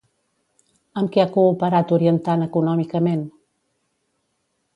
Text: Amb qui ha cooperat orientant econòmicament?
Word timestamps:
Amb 1.01 1.11
qui 1.15 1.21
ha 1.23 1.27
cooperat 1.35 1.93
orientant 1.99 2.47
econòmicament? 2.47 3.23